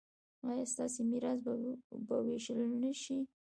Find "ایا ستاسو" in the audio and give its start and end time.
0.49-0.99